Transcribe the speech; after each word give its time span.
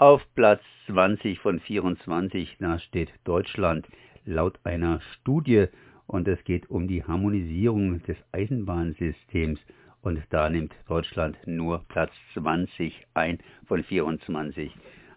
Auf 0.00 0.26
Platz 0.34 0.62
20 0.86 1.40
von 1.40 1.60
24, 1.60 2.56
da 2.58 2.78
steht 2.78 3.10
Deutschland 3.24 3.86
laut 4.24 4.58
einer 4.64 5.02
Studie 5.12 5.66
und 6.06 6.26
es 6.26 6.42
geht 6.44 6.70
um 6.70 6.88
die 6.88 7.04
Harmonisierung 7.04 8.02
des 8.04 8.16
Eisenbahnsystems 8.32 9.60
und 10.00 10.22
da 10.30 10.48
nimmt 10.48 10.74
Deutschland 10.88 11.36
nur 11.44 11.84
Platz 11.88 12.12
20 12.32 13.08
ein 13.12 13.40
von 13.66 13.84
24. 13.84 14.74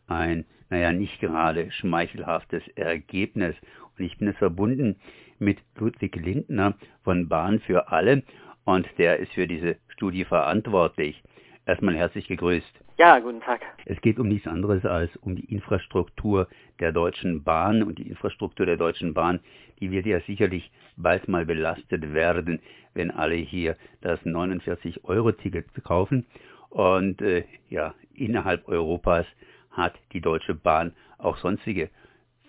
Ein, 0.07 0.43
naja, 0.69 0.91
nicht 0.91 1.21
gerade 1.21 1.71
schmeichelhaftes 1.71 2.67
Ergebnis. 2.75 3.55
Und 3.97 4.03
ich 4.03 4.17
bin 4.17 4.27
es 4.27 4.35
verbunden 4.35 4.97
mit 5.39 5.59
Ludwig 5.77 6.17
Lindner 6.17 6.75
von 7.05 7.29
Bahn 7.29 7.61
für 7.61 7.87
alle 7.87 8.23
und 8.65 8.85
der 8.97 9.19
ist 9.19 9.31
für 9.31 9.47
diese 9.47 9.77
Studie 9.87 10.25
verantwortlich. 10.25 11.23
Erstmal 11.65 11.95
herzlich 11.95 12.27
gegrüßt. 12.27 12.83
Ja, 12.97 13.19
guten 13.19 13.39
Tag. 13.39 13.61
Es 13.85 13.99
geht 14.01 14.19
um 14.19 14.27
nichts 14.27 14.47
anderes 14.47 14.85
als 14.85 15.15
um 15.17 15.35
die 15.35 15.45
Infrastruktur 15.45 16.47
der 16.79 16.91
Deutschen 16.91 17.43
Bahn 17.43 17.83
und 17.83 17.99
die 17.99 18.09
Infrastruktur 18.09 18.65
der 18.65 18.75
Deutschen 18.75 19.13
Bahn, 19.13 19.39
die 19.79 19.89
wird 19.89 20.05
ja 20.05 20.19
sicherlich 20.21 20.69
bald 20.97 21.29
mal 21.29 21.45
belastet 21.45 22.13
werden, 22.13 22.59
wenn 22.93 23.11
alle 23.11 23.35
hier 23.35 23.77
das 24.01 24.19
49-Euro-Ticket 24.25 25.67
kaufen. 25.85 26.25
Und 26.69 27.21
äh, 27.21 27.45
ja, 27.69 27.95
innerhalb 28.13 28.67
Europas 28.67 29.25
hat 29.71 29.93
die 30.11 30.21
Deutsche 30.21 30.55
Bahn 30.55 30.93
auch 31.17 31.37
sonstige 31.37 31.89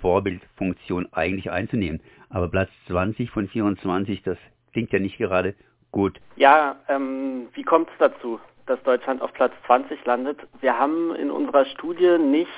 Vorbildfunktion 0.01 1.09
eigentlich 1.13 1.53
einzunehmen. 1.53 2.01
Aber 2.31 2.49
Platz 2.49 2.71
20 2.89 3.31
von 3.31 3.49
24, 3.49 4.23
das 4.23 4.39
klingt 4.73 4.93
ja 4.93 4.99
nicht 4.99 5.19
gerade 5.19 5.55
gut. 5.93 6.21
Ja, 6.35 6.77
ähm, 6.89 7.49
wie 7.55 7.63
kommt 7.63 7.89
es 7.91 7.99
dazu, 7.99 8.41
dass 8.67 8.83
Deutschland 8.83 9.23
auf 9.23 9.33
Platz 9.33 9.53
20 9.67 10.05
landet? 10.05 10.39
Wir 10.61 10.79
haben 10.79 11.15
in 11.15 11.31
unserer 11.31 11.65
Studie 11.67 12.19
nicht 12.19 12.49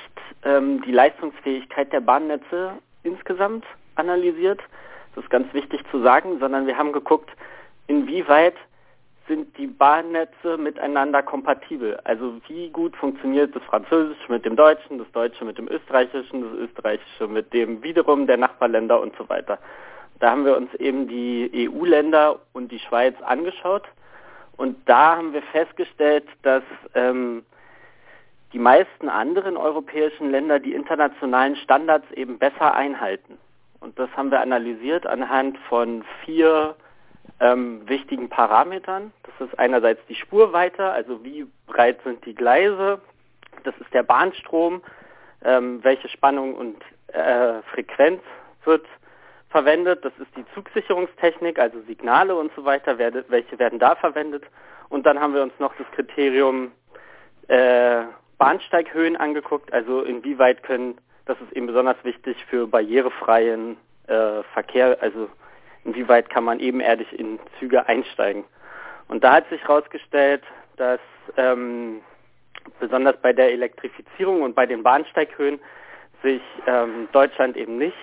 ähm, 0.43 0.81
die 0.83 0.91
Leistungsfähigkeit 0.91 1.91
der 1.91 2.01
Bahnnetze 2.01 2.71
insgesamt 3.03 3.65
analysiert. 3.95 4.61
Das 5.15 5.23
ist 5.23 5.29
ganz 5.29 5.51
wichtig 5.53 5.81
zu 5.91 6.01
sagen, 6.01 6.39
sondern 6.39 6.67
wir 6.67 6.77
haben 6.77 6.91
geguckt, 6.91 7.29
inwieweit 7.87 8.55
sind 9.27 9.57
die 9.57 9.67
Bahnnetze 9.67 10.57
miteinander 10.57 11.21
kompatibel. 11.21 11.99
Also 12.03 12.35
wie 12.47 12.69
gut 12.69 12.95
funktioniert 12.95 13.55
das 13.55 13.63
Französische 13.63 14.31
mit 14.31 14.45
dem 14.45 14.55
Deutschen, 14.55 14.99
das 14.99 15.11
Deutsche 15.11 15.43
mit 15.43 15.57
dem 15.57 15.67
Österreichischen, 15.67 16.41
das 16.41 16.53
Österreichische 16.53 17.27
mit 17.27 17.51
dem 17.53 17.83
wiederum 17.83 18.25
der 18.25 18.37
Nachbarländer 18.37 19.01
und 19.01 19.15
so 19.17 19.27
weiter. 19.27 19.59
Da 20.19 20.31
haben 20.31 20.45
wir 20.45 20.55
uns 20.55 20.73
eben 20.75 21.07
die 21.07 21.69
EU-Länder 21.69 22.39
und 22.53 22.71
die 22.71 22.79
Schweiz 22.79 23.15
angeschaut 23.21 23.83
und 24.57 24.77
da 24.89 25.17
haben 25.17 25.33
wir 25.33 25.43
festgestellt, 25.43 26.25
dass 26.41 26.63
ähm, 26.95 27.45
die 28.53 28.59
meisten 28.59 29.07
anderen 29.07 29.55
europäischen 29.55 30.31
Länder 30.31 30.59
die 30.59 30.73
internationalen 30.73 31.55
Standards 31.57 32.09
eben 32.11 32.39
besser 32.39 32.73
einhalten. 32.73 33.37
Und 33.79 33.97
das 33.99 34.09
haben 34.17 34.31
wir 34.31 34.41
analysiert 34.41 35.05
anhand 35.05 35.57
von 35.69 36.03
vier 36.25 36.75
ähm, 37.39 37.87
wichtigen 37.87 38.29
Parametern. 38.29 39.13
Das 39.23 39.47
ist 39.47 39.59
einerseits 39.59 40.01
die 40.07 40.15
Spurweite, 40.15 40.89
also 40.89 41.23
wie 41.23 41.45
breit 41.67 41.99
sind 42.03 42.25
die 42.25 42.33
Gleise. 42.33 42.99
Das 43.63 43.75
ist 43.77 43.93
der 43.93 44.03
Bahnstrom, 44.03 44.81
ähm, 45.43 45.83
welche 45.83 46.09
Spannung 46.09 46.55
und 46.55 46.77
äh, 47.13 47.61
Frequenz 47.73 48.21
wird 48.63 48.85
verwendet. 49.57 50.05
Das 50.05 50.13
ist 50.19 50.29
die 50.35 50.45
Zugsicherungstechnik, 50.53 51.57
also 51.57 51.81
Signale 51.87 52.35
und 52.35 52.51
so 52.55 52.63
weiter, 52.63 52.99
werde, 52.99 53.25
welche 53.29 53.57
werden 53.57 53.79
da 53.79 53.95
verwendet. 53.95 54.43
Und 54.89 55.05
dann 55.07 55.19
haben 55.19 55.33
wir 55.33 55.41
uns 55.41 55.53
noch 55.57 55.73
das 55.77 55.87
Kriterium 55.91 56.71
äh, 57.47 58.03
Bahnsteighöhen 58.37 59.17
angeguckt, 59.17 59.73
also 59.73 60.03
inwieweit 60.03 60.61
können, 60.61 60.99
das 61.25 61.37
ist 61.41 61.51
eben 61.53 61.65
besonders 61.65 61.97
wichtig 62.03 62.37
für 62.45 62.67
barrierefreien 62.67 63.77
äh, 64.05 64.43
Verkehr, 64.53 64.97
also 65.01 65.27
inwieweit 65.83 66.29
kann 66.29 66.43
man 66.43 66.59
ebenerdig 66.59 67.11
in 67.17 67.39
Züge 67.57 67.87
einsteigen. 67.87 68.43
Und 69.07 69.23
da 69.23 69.33
hat 69.33 69.49
sich 69.49 69.61
herausgestellt, 69.63 70.43
dass 70.75 70.99
ähm, 71.35 72.01
besonders 72.79 73.17
bei 73.23 73.33
der 73.33 73.51
Elektrifizierung 73.51 74.43
und 74.43 74.53
bei 74.53 74.67
den 74.67 74.83
Bahnsteighöhen 74.83 75.59
sich 76.21 76.41
ähm, 76.67 77.07
Deutschland 77.11 77.57
eben 77.57 77.77
nicht, 77.77 77.97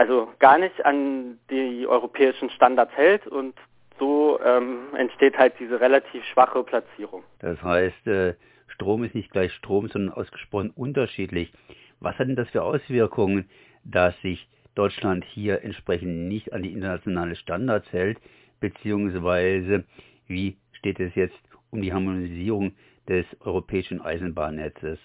also 0.00 0.28
gar 0.38 0.56
nicht 0.56 0.82
an 0.86 1.38
die 1.50 1.86
europäischen 1.86 2.48
Standards 2.48 2.90
hält 2.96 3.26
und 3.26 3.54
so 3.98 4.40
ähm, 4.42 4.94
entsteht 4.96 5.36
halt 5.36 5.52
diese 5.60 5.78
relativ 5.78 6.24
schwache 6.24 6.64
Platzierung. 6.64 7.22
Das 7.40 7.62
heißt, 7.62 8.06
äh, 8.06 8.32
Strom 8.68 9.04
ist 9.04 9.14
nicht 9.14 9.30
gleich 9.30 9.52
Strom, 9.52 9.88
sondern 9.88 10.14
ausgesprochen 10.14 10.72
unterschiedlich. 10.74 11.52
Was 12.00 12.18
hat 12.18 12.28
denn 12.28 12.36
das 12.36 12.48
für 12.48 12.62
Auswirkungen, 12.62 13.50
dass 13.84 14.18
sich 14.22 14.48
Deutschland 14.74 15.22
hier 15.26 15.62
entsprechend 15.62 16.28
nicht 16.28 16.54
an 16.54 16.62
die 16.62 16.72
internationale 16.72 17.36
Standards 17.36 17.92
hält, 17.92 18.16
beziehungsweise 18.58 19.84
wie 20.28 20.56
steht 20.72 20.98
es 20.98 21.14
jetzt 21.14 21.36
um 21.70 21.82
die 21.82 21.92
Harmonisierung 21.92 22.72
des 23.06 23.26
europäischen 23.40 24.00
Eisenbahnnetzes? 24.00 24.98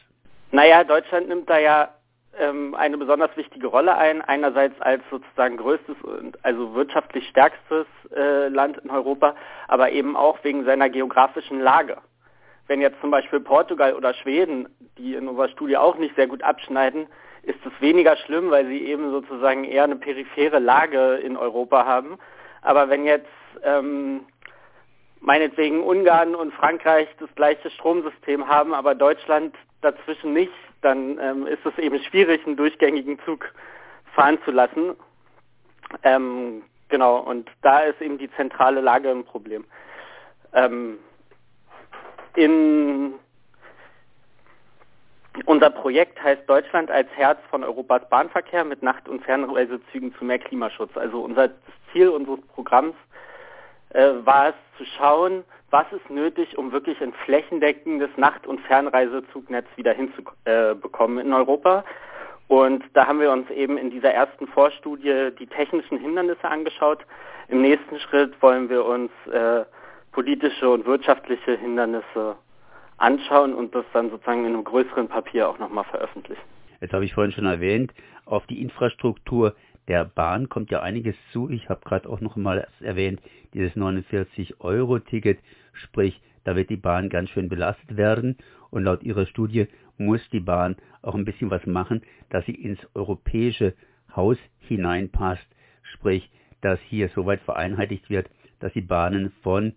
Naja, 0.53 0.85
Deutschland 0.85 1.27
nimmt 1.27 1.49
da 1.49 1.59
ja 1.59 1.89
ähm, 2.39 2.75
eine 2.75 2.97
besonders 2.97 3.35
wichtige 3.37 3.67
Rolle 3.67 3.95
ein. 3.97 4.21
Einerseits 4.21 4.79
als 4.81 5.01
sozusagen 5.09 5.57
größtes 5.57 5.95
und 6.03 6.43
also 6.43 6.73
wirtschaftlich 6.73 7.27
stärkstes 7.29 7.85
äh, 8.15 8.47
Land 8.47 8.77
in 8.77 8.89
Europa, 8.89 9.35
aber 9.67 9.91
eben 9.91 10.15
auch 10.15 10.43
wegen 10.43 10.65
seiner 10.65 10.89
geografischen 10.89 11.59
Lage. 11.59 11.97
Wenn 12.67 12.81
jetzt 12.81 12.99
zum 13.01 13.11
Beispiel 13.11 13.39
Portugal 13.39 13.93
oder 13.93 14.13
Schweden, 14.13 14.67
die 14.97 15.15
in 15.15 15.27
unserer 15.27 15.49
Studie 15.49 15.77
auch 15.77 15.97
nicht 15.97 16.15
sehr 16.15 16.27
gut 16.27 16.41
abschneiden, 16.41 17.07
ist 17.43 17.59
es 17.63 17.81
weniger 17.81 18.15
schlimm, 18.17 18.49
weil 18.49 18.65
sie 18.65 18.85
eben 18.85 19.11
sozusagen 19.11 19.65
eher 19.65 19.83
eine 19.83 19.97
periphere 19.97 20.59
Lage 20.59 21.15
in 21.17 21.37
Europa 21.37 21.85
haben. 21.85 22.17
Aber 22.61 22.89
wenn 22.89 23.05
jetzt 23.05 23.27
ähm, 23.63 24.25
meinetwegen 25.19 25.83
Ungarn 25.83 26.33
und 26.33 26.53
Frankreich 26.53 27.07
das 27.19 27.29
gleiche 27.35 27.69
Stromsystem 27.69 28.47
haben, 28.47 28.73
aber 28.73 28.95
Deutschland 28.95 29.55
dazwischen 29.81 30.33
nicht, 30.33 30.51
dann 30.85 31.19
ähm, 31.19 31.47
ist 31.47 31.65
es 31.65 31.77
eben 31.77 31.99
schwierig, 32.03 32.45
einen 32.45 32.55
durchgängigen 32.55 33.19
Zug 33.25 33.51
fahren 34.13 34.37
zu 34.45 34.51
lassen. 34.51 34.95
Ähm, 36.03 36.63
genau, 36.89 37.17
und 37.19 37.49
da 37.61 37.79
ist 37.79 38.01
eben 38.01 38.17
die 38.17 38.31
zentrale 38.31 38.81
Lage 38.81 39.09
ein 39.09 39.25
Problem. 39.25 39.65
Ähm, 40.53 40.99
in 42.35 43.15
unser 45.45 45.69
Projekt 45.69 46.21
heißt 46.21 46.47
Deutschland 46.47 46.89
als 46.89 47.09
Herz 47.15 47.39
von 47.49 47.63
Europas 47.63 48.07
Bahnverkehr 48.09 48.63
mit 48.63 48.81
Nacht- 48.83 49.09
und 49.09 49.23
Fernreisezügen 49.23 50.13
zu 50.15 50.23
mehr 50.23 50.39
Klimaschutz. 50.39 50.95
Also 50.95 51.21
unser 51.21 51.49
Ziel 51.91 52.09
unseres 52.09 52.41
Programms 52.53 52.95
äh, 53.89 54.11
war 54.23 54.49
es 54.49 54.55
zu 54.77 54.85
schauen, 54.85 55.43
was 55.75 55.91
ist 55.91 56.09
nötig, 56.09 56.57
um 56.57 56.71
wirklich 56.71 57.01
ein 57.01 57.11
flächendeckendes 57.25 58.09
Nacht- 58.15 58.47
und 58.47 58.61
Fernreisezugnnetz 58.61 59.65
wieder 59.75 59.91
hinzubekommen 59.91 61.17
äh, 61.17 61.21
in 61.21 61.33
Europa. 61.33 61.83
Und 62.47 62.81
da 62.93 63.07
haben 63.07 63.19
wir 63.19 63.29
uns 63.29 63.49
eben 63.49 63.77
in 63.77 63.89
dieser 63.89 64.11
ersten 64.11 64.47
Vorstudie 64.47 65.31
die 65.37 65.47
technischen 65.47 65.97
Hindernisse 65.97 66.45
angeschaut. 66.47 66.99
Im 67.49 67.61
nächsten 67.61 67.99
Schritt 67.99 68.41
wollen 68.41 68.69
wir 68.69 68.85
uns 68.85 69.11
äh, 69.29 69.65
politische 70.13 70.69
und 70.69 70.85
wirtschaftliche 70.85 71.57
Hindernisse 71.57 72.37
anschauen 72.95 73.53
und 73.53 73.75
das 73.75 73.83
dann 73.91 74.09
sozusagen 74.09 74.45
in 74.45 74.53
einem 74.53 74.63
größeren 74.63 75.09
Papier 75.09 75.49
auch 75.49 75.59
nochmal 75.59 75.83
veröffentlichen. 75.83 76.41
Jetzt 76.79 76.93
habe 76.93 77.03
ich 77.03 77.13
vorhin 77.13 77.33
schon 77.33 77.47
erwähnt, 77.47 77.93
auf 78.23 78.45
die 78.47 78.61
Infrastruktur 78.61 79.53
der 79.87 80.05
Bahn 80.05 80.49
kommt 80.49 80.71
ja 80.71 80.81
einiges 80.81 81.15
zu. 81.31 81.49
Ich 81.49 81.69
habe 81.69 81.81
gerade 81.83 82.09
auch 82.09 82.21
noch 82.21 82.35
mal 82.35 82.67
erwähnt, 82.79 83.21
dieses 83.53 83.75
49-Euro-Ticket, 83.75 85.39
sprich, 85.73 86.21
da 86.43 86.55
wird 86.55 86.69
die 86.69 86.77
Bahn 86.77 87.09
ganz 87.09 87.29
schön 87.29 87.49
belastet 87.49 87.97
werden. 87.97 88.37
Und 88.69 88.83
laut 88.83 89.03
ihrer 89.03 89.25
Studie 89.25 89.67
muss 89.97 90.21
die 90.31 90.39
Bahn 90.39 90.75
auch 91.01 91.15
ein 91.15 91.25
bisschen 91.25 91.49
was 91.49 91.65
machen, 91.65 92.01
dass 92.29 92.45
sie 92.45 92.55
ins 92.55 92.79
europäische 92.93 93.73
Haus 94.15 94.37
hineinpasst. 94.59 95.47
Sprich, 95.83 96.29
dass 96.61 96.79
hier 96.81 97.09
soweit 97.09 97.41
vereinheitlicht 97.41 98.09
wird, 98.09 98.29
dass 98.59 98.73
die 98.73 98.81
Bahnen 98.81 99.31
von, 99.43 99.73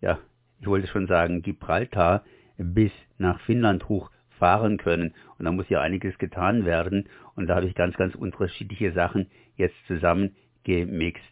ja, 0.00 0.18
ich 0.60 0.66
wollte 0.66 0.88
schon 0.88 1.06
sagen, 1.06 1.42
Gibraltar 1.42 2.24
bis 2.56 2.92
nach 3.18 3.40
Finnland 3.40 3.88
hoch 3.88 4.10
fahren 4.38 4.78
können. 4.78 5.14
Und 5.38 5.44
da 5.44 5.52
muss 5.52 5.68
ja 5.68 5.80
einiges 5.80 6.16
getan 6.18 6.64
werden. 6.64 7.08
Und 7.36 7.48
da 7.48 7.56
habe 7.56 7.66
ich 7.66 7.74
ganz, 7.74 7.96
ganz 7.96 8.14
unterschiedliche 8.14 8.92
Sachen 8.92 9.30
jetzt 9.56 9.76
zusammengemixt. 9.86 11.24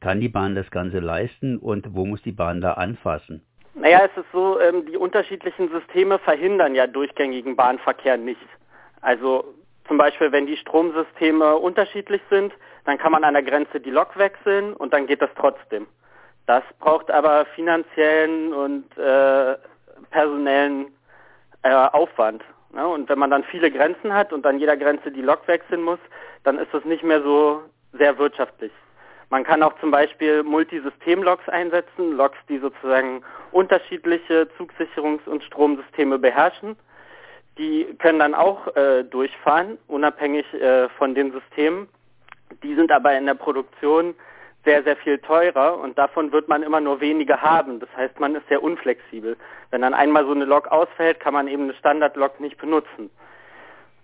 Kann 0.00 0.20
die 0.20 0.28
Bahn 0.28 0.54
das 0.54 0.70
Ganze 0.70 1.00
leisten 1.00 1.58
und 1.58 1.94
wo 1.94 2.06
muss 2.06 2.22
die 2.22 2.32
Bahn 2.32 2.60
da 2.60 2.74
anfassen? 2.74 3.42
Naja, 3.74 4.02
es 4.04 4.16
ist 4.16 4.30
so, 4.32 4.60
ähm, 4.60 4.86
die 4.86 4.96
unterschiedlichen 4.96 5.70
Systeme 5.70 6.18
verhindern 6.18 6.74
ja 6.74 6.86
durchgängigen 6.86 7.56
Bahnverkehr 7.56 8.16
nicht. 8.16 8.40
Also 9.00 9.54
zum 9.86 9.98
Beispiel, 9.98 10.30
wenn 10.32 10.46
die 10.46 10.56
Stromsysteme 10.56 11.56
unterschiedlich 11.56 12.20
sind, 12.30 12.52
dann 12.84 12.98
kann 12.98 13.12
man 13.12 13.24
an 13.24 13.34
der 13.34 13.42
Grenze 13.42 13.80
die 13.80 13.90
Lok 13.90 14.16
wechseln 14.18 14.74
und 14.74 14.92
dann 14.92 15.06
geht 15.06 15.22
das 15.22 15.30
trotzdem. 15.36 15.86
Das 16.46 16.62
braucht 16.78 17.10
aber 17.10 17.46
finanziellen 17.54 18.52
und 18.52 18.96
äh, 18.96 19.56
personellen 20.10 20.86
äh, 21.62 21.70
Aufwand. 21.70 22.42
Ja, 22.74 22.84
und 22.84 23.08
wenn 23.08 23.18
man 23.18 23.30
dann 23.30 23.44
viele 23.44 23.70
Grenzen 23.70 24.12
hat 24.12 24.32
und 24.32 24.46
an 24.46 24.58
jeder 24.58 24.76
Grenze 24.76 25.10
die 25.10 25.22
Lok 25.22 25.48
wechseln 25.48 25.82
muss, 25.82 25.98
dann 26.44 26.58
ist 26.58 26.72
das 26.72 26.84
nicht 26.84 27.02
mehr 27.02 27.22
so 27.22 27.62
sehr 27.92 28.18
wirtschaftlich. 28.18 28.72
Man 29.30 29.44
kann 29.44 29.62
auch 29.62 29.78
zum 29.80 29.90
Beispiel 29.90 30.42
Multisystem-Loks 30.42 31.48
einsetzen, 31.48 32.12
Loks, 32.12 32.38
die 32.48 32.58
sozusagen 32.58 33.22
unterschiedliche 33.52 34.48
Zugsicherungs- 34.58 35.26
und 35.26 35.42
Stromsysteme 35.44 36.18
beherrschen. 36.18 36.76
Die 37.58 37.84
können 37.98 38.20
dann 38.20 38.34
auch 38.34 38.74
äh, 38.76 39.04
durchfahren, 39.04 39.78
unabhängig 39.86 40.46
äh, 40.54 40.88
von 40.90 41.14
den 41.14 41.32
Systemen. 41.32 41.88
Die 42.62 42.74
sind 42.74 42.90
aber 42.90 43.16
in 43.16 43.26
der 43.26 43.34
Produktion 43.34 44.14
sehr, 44.64 44.82
sehr 44.82 44.96
viel 44.96 45.18
teurer 45.18 45.78
und 45.78 45.96
davon 45.98 46.32
wird 46.32 46.48
man 46.48 46.62
immer 46.62 46.80
nur 46.80 47.00
wenige 47.00 47.40
haben. 47.40 47.80
Das 47.80 47.88
heißt, 47.96 48.18
man 48.20 48.34
ist 48.34 48.48
sehr 48.48 48.62
unflexibel. 48.62 49.36
Wenn 49.70 49.82
dann 49.82 49.94
einmal 49.94 50.24
so 50.24 50.32
eine 50.32 50.44
Lok 50.44 50.68
ausfällt, 50.68 51.20
kann 51.20 51.34
man 51.34 51.48
eben 51.48 51.64
eine 51.64 51.74
Standard-Lok 51.74 52.40
nicht 52.40 52.58
benutzen. 52.58 53.10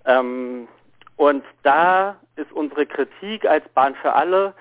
Ähm, 0.06 0.68
und 1.16 1.44
da 1.62 2.16
ist 2.36 2.52
unsere 2.52 2.86
Kritik 2.86 3.46
als 3.46 3.68
Bahn 3.70 3.94
für 3.96 4.14
alle, 4.14 4.54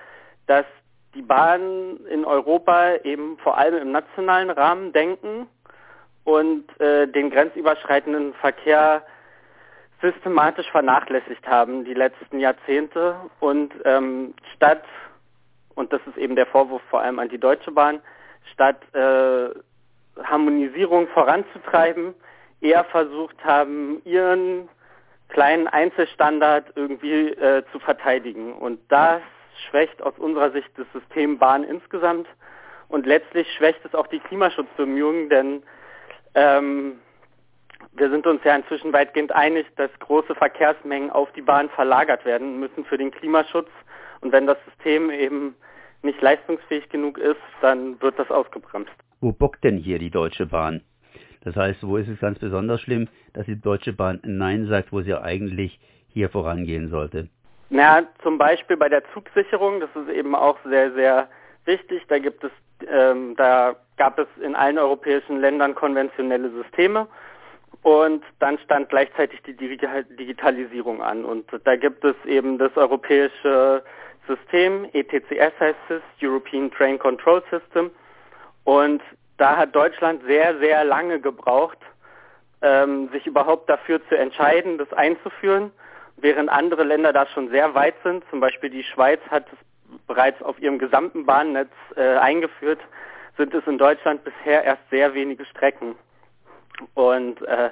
dass 0.46 0.66
die 1.14 1.22
Bahnen 1.22 2.04
in 2.06 2.24
Europa 2.24 2.96
eben 3.04 3.38
vor 3.38 3.56
allem 3.56 3.82
im 3.82 3.92
nationalen 3.92 4.50
Rahmen 4.50 4.92
denken 4.92 5.46
und 6.24 6.64
äh, 6.80 7.06
den 7.06 7.30
grenzüberschreitenden 7.30 8.34
Verkehr 8.34 9.04
systematisch 10.00 10.70
vernachlässigt 10.70 11.46
haben 11.46 11.84
die 11.84 11.94
letzten 11.94 12.40
Jahrzehnte 12.40 13.16
und 13.40 13.72
ähm, 13.84 14.34
statt 14.54 14.82
und 15.74 15.92
das 15.92 16.00
ist 16.06 16.16
eben 16.16 16.36
der 16.36 16.46
Vorwurf 16.46 16.82
vor 16.90 17.00
allem 17.00 17.18
an 17.18 17.28
die 17.28 17.38
Deutsche 17.38 17.70
Bahn, 17.70 18.00
statt 18.52 18.80
äh, 18.94 19.48
Harmonisierung 20.22 21.08
voranzutreiben, 21.08 22.14
eher 22.60 22.84
versucht 22.84 23.44
haben, 23.44 24.00
ihren 24.04 24.68
kleinen 25.28 25.66
Einzelstandard 25.66 26.72
irgendwie 26.76 27.28
äh, 27.30 27.64
zu 27.72 27.78
verteidigen. 27.80 28.52
Und 28.52 28.80
das 28.88 29.20
schwächt 29.68 30.02
aus 30.02 30.14
unserer 30.18 30.50
Sicht 30.52 30.70
das 30.76 30.86
System 30.92 31.38
Bahn 31.38 31.64
insgesamt 31.64 32.28
und 32.88 33.06
letztlich 33.06 33.50
schwächt 33.54 33.84
es 33.84 33.94
auch 33.94 34.06
die 34.06 34.20
Klimaschutzbemühungen, 34.20 35.28
denn 35.28 35.62
ähm, 36.34 37.00
wir 37.92 38.10
sind 38.10 38.26
uns 38.26 38.42
ja 38.44 38.56
inzwischen 38.56 38.92
weitgehend 38.92 39.32
einig, 39.32 39.66
dass 39.76 39.90
große 40.00 40.34
Verkehrsmengen 40.34 41.10
auf 41.10 41.30
die 41.32 41.42
Bahn 41.42 41.68
verlagert 41.70 42.24
werden 42.24 42.58
müssen 42.58 42.84
für 42.84 42.98
den 42.98 43.10
Klimaschutz. 43.10 43.68
Und 44.24 44.32
wenn 44.32 44.46
das 44.46 44.56
System 44.64 45.10
eben 45.10 45.54
nicht 46.02 46.20
leistungsfähig 46.20 46.88
genug 46.88 47.18
ist, 47.18 47.36
dann 47.60 48.00
wird 48.00 48.18
das 48.18 48.30
ausgebremst. 48.30 48.90
Wo 49.20 49.32
bockt 49.32 49.62
denn 49.62 49.76
hier 49.76 49.98
die 49.98 50.10
Deutsche 50.10 50.46
Bahn? 50.46 50.80
Das 51.44 51.54
heißt, 51.54 51.86
wo 51.86 51.98
ist 51.98 52.08
es 52.08 52.18
ganz 52.20 52.38
besonders 52.38 52.80
schlimm, 52.80 53.08
dass 53.34 53.44
die 53.44 53.60
Deutsche 53.60 53.92
Bahn 53.92 54.20
Nein 54.24 54.66
sagt, 54.66 54.92
wo 54.92 55.02
sie 55.02 55.14
eigentlich 55.14 55.78
hier 56.08 56.30
vorangehen 56.30 56.88
sollte? 56.88 57.28
Na, 57.68 58.02
zum 58.22 58.38
Beispiel 58.38 58.78
bei 58.78 58.88
der 58.88 59.02
Zugsicherung, 59.12 59.80
das 59.80 59.90
ist 59.94 60.08
eben 60.08 60.34
auch 60.34 60.56
sehr, 60.64 60.92
sehr 60.94 61.28
wichtig. 61.66 62.02
Da 62.08 62.18
gibt 62.18 62.44
es, 62.44 62.50
ähm, 62.88 63.34
da 63.36 63.76
gab 63.98 64.18
es 64.18 64.28
in 64.42 64.54
allen 64.54 64.78
europäischen 64.78 65.38
Ländern 65.38 65.74
konventionelle 65.74 66.50
Systeme 66.50 67.08
und 67.82 68.24
dann 68.38 68.58
stand 68.58 68.88
gleichzeitig 68.88 69.42
die 69.42 69.54
Digitalisierung 69.54 71.02
an. 71.02 71.26
Und 71.26 71.44
da 71.64 71.76
gibt 71.76 72.02
es 72.04 72.16
eben 72.24 72.56
das 72.56 72.74
europäische 72.76 73.82
System, 74.26 74.88
ETCS 74.92 75.58
heißt 75.60 75.90
es, 75.90 76.02
European 76.22 76.70
Train 76.70 76.98
Control 76.98 77.42
System. 77.50 77.90
Und 78.64 79.02
da 79.36 79.56
hat 79.56 79.74
Deutschland 79.74 80.22
sehr, 80.26 80.58
sehr 80.58 80.84
lange 80.84 81.20
gebraucht, 81.20 81.78
ähm, 82.62 83.10
sich 83.10 83.26
überhaupt 83.26 83.68
dafür 83.68 84.00
zu 84.08 84.16
entscheiden, 84.16 84.78
das 84.78 84.92
einzuführen, 84.92 85.70
während 86.16 86.48
andere 86.48 86.84
Länder 86.84 87.12
da 87.12 87.26
schon 87.26 87.50
sehr 87.50 87.74
weit 87.74 87.94
sind. 88.02 88.24
Zum 88.30 88.40
Beispiel 88.40 88.70
die 88.70 88.84
Schweiz 88.84 89.20
hat 89.30 89.46
es 89.52 89.58
bereits 90.06 90.40
auf 90.42 90.58
ihrem 90.60 90.78
gesamten 90.78 91.26
Bahnnetz 91.26 91.70
äh, 91.96 92.16
eingeführt, 92.16 92.80
sind 93.36 93.52
es 93.52 93.66
in 93.66 93.78
Deutschland 93.78 94.22
bisher 94.24 94.64
erst 94.64 94.82
sehr 94.90 95.14
wenige 95.14 95.44
Strecken. 95.44 95.94
Und 96.94 97.42
äh, 97.42 97.70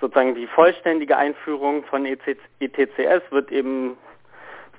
sozusagen 0.00 0.34
die 0.34 0.46
vollständige 0.46 1.16
Einführung 1.16 1.84
von 1.84 2.06
ETCS 2.06 3.22
wird 3.30 3.50
eben 3.50 3.96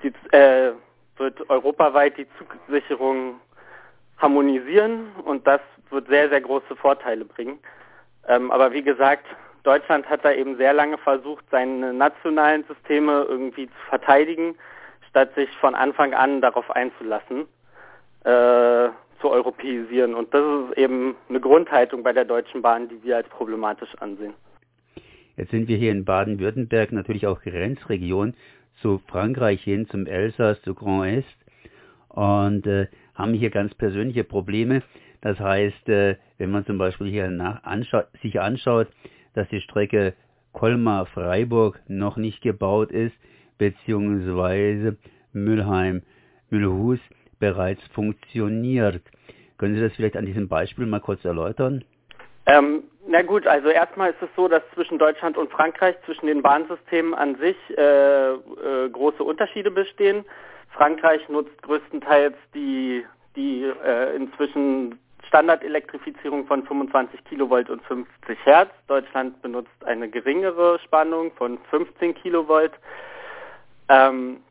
die, 0.04 0.14
äh, 0.36 0.72
wird 1.18 1.50
europaweit 1.50 2.18
die 2.18 2.28
Zugsicherung 2.38 3.40
harmonisieren 4.18 5.08
und 5.26 5.46
das 5.48 5.62
wird 5.90 6.08
sehr, 6.08 6.30
sehr 6.30 6.42
große 6.42 6.76
Vorteile 6.76 7.26
bringen. 7.26 7.60
Ähm, 8.28 8.52
aber 8.52 8.72
wie 8.72 8.84
gesagt, 8.84 9.26
Deutschland 9.64 10.10
hat 10.10 10.26
da 10.26 10.32
eben 10.32 10.58
sehr 10.58 10.74
lange 10.74 10.98
versucht, 10.98 11.46
seine 11.52 11.94
nationalen 11.94 12.64
Systeme 12.64 13.26
irgendwie 13.28 13.68
zu 13.68 13.74
verteidigen, 13.90 14.56
statt 15.10 15.34
sich 15.36 15.50
von 15.58 15.76
Anfang 15.76 16.14
an 16.14 16.42
darauf 16.42 16.70
einzulassen, 16.72 17.42
äh, 18.24 18.90
zu 19.20 19.30
europäisieren. 19.30 20.16
Und 20.16 20.34
das 20.34 20.44
ist 20.70 20.78
eben 20.78 21.16
eine 21.30 21.40
Grundhaltung 21.40 22.02
bei 22.04 22.14
der 22.14 22.26
Deutschen 22.26 22.62
Bahn, 22.62 22.90
die 22.90 23.04
wir 23.04 23.18
als 23.18 23.28
problematisch 23.30 23.94
ansehen. 24.00 24.34
Jetzt 25.38 25.52
sind 25.52 25.68
wir 25.68 25.78
hier 25.78 25.92
in 25.92 26.06
Baden-Württemberg 26.06 26.92
natürlich 26.92 27.28
auch 27.28 27.42
Grenzregion 27.42 28.34
zu 28.82 29.02
Frankreich 29.08 29.64
hin, 29.64 29.88
zum 29.88 30.06
Elsass, 30.06 30.62
zu 30.64 30.74
Grand 30.74 31.06
Est 31.06 31.38
und 32.10 32.66
äh, 32.68 32.88
haben 33.14 33.34
hier 33.34 33.50
ganz 33.50 33.74
persönliche 33.76 34.24
Probleme. 34.24 34.84
Das 35.22 35.40
heißt, 35.40 35.90
äh, 35.90 36.18
wenn 36.38 36.52
man 36.52 36.66
zum 36.66 36.78
Beispiel 36.78 37.08
hier 37.08 37.30
nach, 37.30 37.64
anscha 37.64 38.06
sich 38.22 38.40
anschaut, 38.40 38.88
dass 39.34 39.48
die 39.50 39.62
Strecke 39.62 40.14
Colmar-Freiburg 40.54 41.80
noch 41.88 42.18
nicht 42.18 42.42
gebaut 42.42 42.92
ist, 42.92 43.16
beziehungsweise 43.58 44.98
Mülheim-Mühlhus 45.34 47.00
bereits 47.40 47.82
funktioniert. 47.94 49.02
Können 49.58 49.76
Sie 49.76 49.82
das 49.82 49.94
vielleicht 49.94 50.18
an 50.18 50.26
diesem 50.26 50.48
Beispiel 50.48 50.86
mal 50.86 51.00
kurz 51.00 51.24
erläutern? 51.24 51.84
Ähm, 52.46 52.84
na 53.08 53.22
gut, 53.22 53.48
also 53.48 53.70
erstmal 53.70 54.12
ist 54.12 54.22
es 54.22 54.30
so, 54.36 54.48
dass 54.48 54.64
zwischen 54.74 54.98
Deutschland 54.98 55.38
und 55.38 55.52
Frankreich, 55.52 55.96
zwischen 56.06 56.28
den 56.28 56.42
Bahnsystemen 56.42 57.14
an 57.14 57.36
sich 57.36 57.58
äh, 57.78 58.34
äh, 58.34 58.90
große 58.92 59.24
Unterschiede 59.24 59.72
bestehen. 59.72 60.26
Frankreich 60.72 61.28
nutzt 61.30 61.62
größtenteils 61.64 62.36
die, 62.54 63.06
die 63.36 63.64
äh, 63.64 64.16
inzwischen 64.16 65.00
Standardelektrifizierung 65.28 66.46
von 66.46 66.66
25 66.66 67.24
Kilovolt 67.26 67.70
und 67.70 67.82
50 67.84 68.38
Hertz. 68.44 68.72
Deutschland 68.88 69.42
benutzt 69.42 69.86
eine 69.86 70.10
geringere 70.10 70.80
Spannung 70.80 71.32
von 71.34 71.58
15 71.70 72.16
Kilovolt. 72.16 72.74
Ähm, 73.88 74.42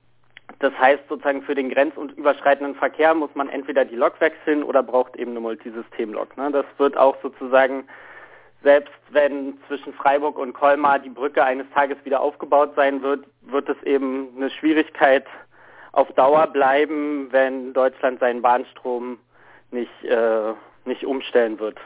das 0.59 0.77
heißt 0.79 1.09
sozusagen 1.09 1.43
für 1.43 1.55
den 1.55 1.71
grenz- 1.71 1.97
und 1.97 2.13
überschreitenden 2.13 2.75
Verkehr 2.75 3.15
muss 3.15 3.31
man 3.35 3.49
entweder 3.49 3.85
die 3.85 3.97
Lok 3.97 4.21
wechseln 4.21 4.63
oder 4.63 4.83
braucht 4.83 5.17
eben 5.17 5.31
eine 5.31 5.41
Multisystem-Lok. 5.41 6.37
Ne? 6.37 6.51
Das 6.51 6.67
wird 6.79 6.97
auch 6.97 7.17
sozusagen, 7.23 7.85
selbst 8.63 8.93
wenn 9.11 9.59
zwischen 9.69 9.95
Freiburg 9.95 10.39
und 10.39 10.53
Colmar 10.53 10.99
die 10.99 11.09
Brücke 11.09 11.45
eines 11.45 11.67
Tages 11.71 11.97
wieder 12.05 12.21
aufgebaut 12.21 12.73
sein 12.77 13.03
wird, 13.03 13.25
wird 13.43 13.69
es 13.69 13.83
eben 13.85 14.29
eine 14.37 14.51
Schwierigkeit 14.51 15.27
auf 15.93 16.13
Dauer 16.13 16.47
bleiben, 16.49 17.29
wenn 17.31 17.73
Deutschland 17.73 18.21
seinen 18.21 18.43
Bahnstrom 18.43 19.19
nicht, 19.71 20.05
äh, 20.05 20.53
nicht 20.85 21.05
umstellen 21.05 21.59
wird. 21.59 21.79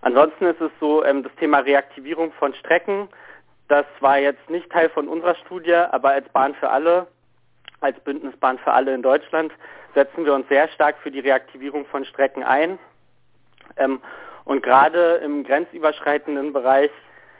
Ansonsten 0.00 0.46
ist 0.46 0.60
es 0.60 0.70
so, 0.80 1.04
ähm, 1.04 1.22
das 1.22 1.34
Thema 1.36 1.58
Reaktivierung 1.58 2.32
von 2.32 2.54
Strecken, 2.54 3.08
das 3.68 3.86
war 4.00 4.18
jetzt 4.18 4.50
nicht 4.50 4.70
Teil 4.70 4.90
von 4.90 5.08
unserer 5.08 5.34
Studie, 5.36 5.74
aber 5.74 6.10
als 6.10 6.28
Bahn 6.30 6.54
für 6.54 6.68
alle 6.68 7.06
als 7.84 8.00
Bündnisbahn 8.00 8.58
für 8.58 8.72
alle 8.72 8.94
in 8.94 9.02
Deutschland 9.02 9.52
setzen 9.94 10.24
wir 10.24 10.34
uns 10.34 10.48
sehr 10.48 10.68
stark 10.68 10.96
für 11.02 11.10
die 11.10 11.20
Reaktivierung 11.20 11.84
von 11.86 12.04
Strecken 12.04 12.42
ein. 12.42 12.78
Ähm, 13.76 14.00
und 14.44 14.62
gerade 14.62 15.16
im 15.24 15.44
grenzüberschreitenden 15.44 16.52
Bereich 16.52 16.90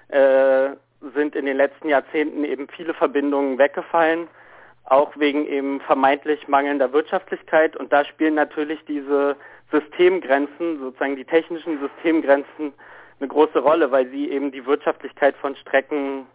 äh, 0.09 0.71
sind 1.15 1.35
in 1.35 1.47
den 1.47 1.57
letzten 1.57 1.89
Jahrzehnten 1.89 2.45
eben 2.45 2.69
viele 2.69 2.95
Verbindungen 2.95 3.59
weggefallen, 3.59 4.29
auch 4.85 5.13
wegen 5.17 5.47
eben 5.47 5.81
vermeintlich 5.81 6.47
mangelnder 6.49 6.93
Wirtschaftlichkeit. 6.93 7.77
Und 7.77 7.93
da 7.93 8.05
spielen 8.05 8.35
natürlich 8.35 8.81
diese 8.87 9.37
Systemgrenzen, 9.71 10.79
sozusagen 10.79 11.17
die 11.17 11.25
technischen 11.25 11.81
Systemgrenzen, 11.81 12.73
eine 13.21 13.29
große 13.29 13.59
Rolle, 13.59 13.91
weil 13.91 14.09
sie 14.11 14.31
eben 14.31 14.53
die 14.53 14.67
Wirtschaftlichkeit 14.67 15.37
von 15.37 15.57
Strecken 15.57 16.27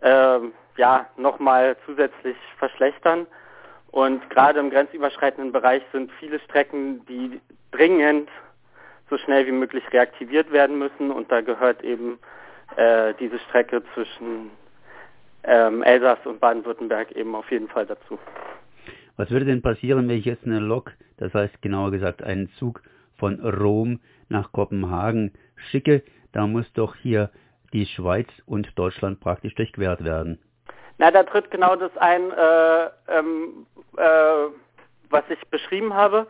äh, 0.00 0.38
ja, 0.76 1.06
nochmal 1.16 1.76
zusätzlich 1.86 2.36
verschlechtern. 2.58 3.26
Und 3.90 4.28
gerade 4.30 4.58
im 4.58 4.70
grenzüberschreitenden 4.70 5.52
Bereich 5.52 5.82
sind 5.92 6.10
viele 6.18 6.40
Strecken, 6.40 7.04
die 7.06 7.40
dringend 7.72 8.28
so 9.10 9.18
schnell 9.18 9.46
wie 9.46 9.52
möglich 9.52 9.84
reaktiviert 9.92 10.50
werden 10.50 10.78
müssen. 10.78 11.10
Und 11.10 11.30
da 11.30 11.42
gehört 11.42 11.84
eben 11.84 12.18
äh, 12.76 13.12
diese 13.20 13.38
Strecke 13.40 13.82
zwischen 13.94 14.50
ähm, 15.44 15.82
Elsass 15.82 16.18
und 16.24 16.40
Baden-Württemberg 16.40 17.12
eben 17.12 17.34
auf 17.34 17.50
jeden 17.50 17.68
Fall 17.68 17.86
dazu. 17.86 18.18
Was 19.16 19.30
würde 19.30 19.44
denn 19.44 19.60
passieren, 19.60 20.08
wenn 20.08 20.16
ich 20.16 20.24
jetzt 20.24 20.46
eine 20.46 20.58
Lok, 20.58 20.92
das 21.18 21.34
heißt 21.34 21.60
genauer 21.60 21.90
gesagt 21.90 22.22
einen 22.22 22.48
Zug 22.58 22.82
von 23.18 23.40
Rom 23.40 24.00
nach 24.30 24.52
Kopenhagen 24.52 25.32
schicke? 25.70 26.02
Da 26.32 26.46
muss 26.46 26.72
doch 26.72 26.96
hier 26.96 27.30
die 27.74 27.86
Schweiz 27.86 28.28
und 28.46 28.78
Deutschland 28.78 29.20
praktisch 29.20 29.54
durchquert 29.54 30.02
werden. 30.02 30.38
Na, 30.98 31.10
da 31.10 31.22
tritt 31.22 31.50
genau 31.50 31.76
das 31.76 31.96
ein, 31.96 32.30
äh, 32.30 32.90
ähm, 33.08 33.66
äh, 33.96 34.52
was 35.10 35.24
ich 35.28 35.40
beschrieben 35.48 35.94
habe. 35.94 36.26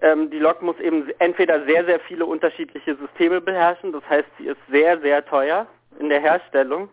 Ähm, 0.00 0.30
die 0.30 0.38
Lok 0.38 0.62
muss 0.62 0.78
eben 0.78 1.10
entweder 1.18 1.64
sehr, 1.64 1.84
sehr 1.84 2.00
viele 2.00 2.24
unterschiedliche 2.26 2.96
Systeme 2.96 3.40
beherrschen, 3.40 3.92
das 3.92 4.08
heißt, 4.08 4.28
sie 4.38 4.46
ist 4.46 4.58
sehr, 4.70 5.00
sehr 5.00 5.24
teuer 5.26 5.66
in 5.98 6.08
der 6.08 6.20
Herstellung, 6.20 6.88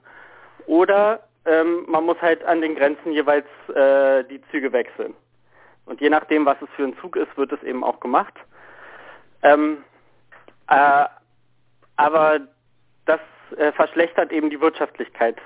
oder 0.65 1.27
ähm, 1.45 1.86
man 1.88 2.05
muss 2.05 2.19
halt 2.22 2.43
an 2.43 2.62
den 2.62 2.75
Grenzen 2.75 3.12
jeweils 3.12 3.45
äh, 3.75 4.24
die 4.24 4.41
Züge 4.50 4.74
wechseln. 4.74 5.13
Und 5.86 6.01
je 6.01 6.10
nachdem, 6.10 6.45
was 6.45 6.60
es 6.62 6.69
für 6.75 6.84
ein 6.84 6.98
Zug 6.98 7.15
ist, 7.15 7.38
wird 7.38 7.51
es 7.51 7.62
eben 7.62 7.84
auch 7.84 8.00
gemacht. 8.00 8.34
Ähm, 9.43 9.84
äh, 10.67 11.05
aber 11.98 12.39
das 13.05 13.19
äh, 13.57 13.72
verschlechtert 13.74 14.31
eben 14.31 14.50
die 14.50 14.60
Wirtschaftlichkeit. 14.60 15.38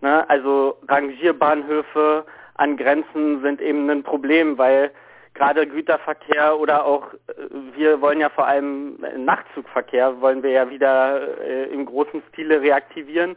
Ne? 0.00 0.28
Also 0.28 0.78
Rangierbahnhöfe 0.88 2.24
an 2.54 2.76
Grenzen 2.76 3.42
sind 3.42 3.60
eben 3.60 3.88
ein 3.90 4.02
Problem, 4.02 4.58
weil 4.58 4.90
gerade 5.34 5.66
Güterverkehr 5.66 6.58
oder 6.58 6.84
auch 6.84 7.12
äh, 7.12 7.32
wir 7.74 8.00
wollen 8.00 8.20
ja 8.20 8.30
vor 8.30 8.46
allem 8.46 8.98
Nachtzugverkehr 9.18 10.20
wollen 10.20 10.42
wir 10.42 10.50
ja 10.50 10.70
wieder 10.70 11.40
äh, 11.40 11.64
im 11.64 11.86
großen 11.86 12.22
Stile 12.30 12.60
reaktivieren. 12.60 13.36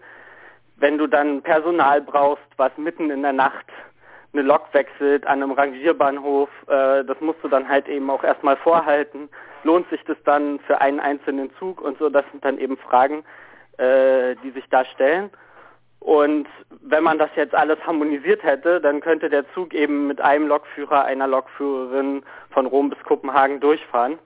Wenn 0.78 0.98
du 0.98 1.08
dann 1.08 1.42
Personal 1.42 2.02
brauchst, 2.02 2.48
was 2.56 2.72
mitten 2.78 3.10
in 3.10 3.22
der 3.22 3.34
Nacht 3.34 3.66
eine 4.32 4.44
Lok 4.44 4.74
wechselt 4.74 5.26
an 5.28 5.44
einem 5.44 5.52
Rangierbahnhof, 5.52 6.50
äh, 6.68 7.04
das 7.04 7.20
musst 7.20 7.44
du 7.44 7.50
dann 7.50 7.68
halt 7.68 7.88
eben 7.90 8.10
auch 8.10 8.24
erstmal 8.24 8.56
vorhalten. 8.58 9.30
Lohnt 9.64 9.90
sich 9.90 10.02
das 10.06 10.18
dann 10.24 10.60
für 10.60 10.80
einen 10.80 11.00
einzelnen 11.00 11.52
Zug 11.58 11.82
und 11.82 11.98
so? 12.00 12.10
Das 12.10 12.24
sind 12.32 12.46
dann 12.46 12.60
eben 12.60 12.78
Fragen, 12.78 13.26
äh, 13.78 14.36
die 14.44 14.52
sich 14.52 14.64
da 14.70 14.86
stellen. 14.86 15.30
Und 16.00 16.48
wenn 16.82 17.04
man 17.04 17.20
das 17.20 17.30
jetzt 17.36 17.54
alles 17.54 17.78
harmonisiert 17.86 18.42
hätte, 18.44 18.80
dann 18.80 19.02
könnte 19.02 19.30
der 19.30 19.46
Zug 19.54 19.74
eben 19.74 20.08
mit 20.08 20.22
einem 20.22 20.48
Lokführer, 20.48 21.06
einer 21.06 21.28
Lokführerin 21.28 22.24
von 22.52 22.66
Rom 22.66 22.90
bis 22.90 23.00
Kopenhagen 23.04 23.60
durchfahren. 23.60 24.18